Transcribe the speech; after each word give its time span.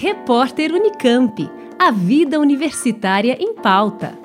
Repórter 0.00 0.70
Unicamp. 0.72 1.50
A 1.76 1.90
vida 1.90 2.38
universitária 2.38 3.36
em 3.40 3.52
pauta. 3.52 4.16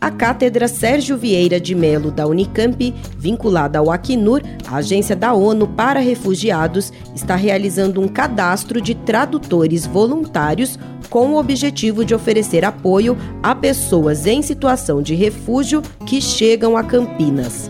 A 0.00 0.10
Cátedra 0.10 0.66
Sérgio 0.66 1.16
Vieira 1.16 1.60
de 1.60 1.72
Melo 1.76 2.10
da 2.10 2.26
Unicamp, 2.26 2.92
vinculada 3.16 3.78
ao 3.78 3.92
Acnur, 3.92 4.42
a 4.66 4.78
agência 4.78 5.14
da 5.14 5.32
ONU 5.32 5.68
para 5.68 6.00
refugiados, 6.00 6.92
está 7.14 7.36
realizando 7.36 8.00
um 8.00 8.08
cadastro 8.08 8.80
de 8.80 8.96
tradutores 8.96 9.86
voluntários 9.86 10.76
com 11.10 11.32
o 11.32 11.38
objetivo 11.38 12.04
de 12.04 12.14
oferecer 12.14 12.64
apoio 12.64 13.18
a 13.42 13.54
pessoas 13.54 14.26
em 14.26 14.40
situação 14.40 15.02
de 15.02 15.14
refúgio 15.14 15.82
que 16.06 16.20
chegam 16.22 16.76
a 16.76 16.84
Campinas. 16.84 17.68